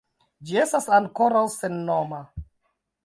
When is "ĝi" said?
0.51-0.57